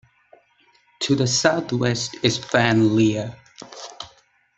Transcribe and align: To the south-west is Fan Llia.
To 1.01 1.15
the 1.15 1.27
south-west 1.27 2.15
is 2.23 2.35
Fan 2.35 2.89
Llia. 2.95 3.35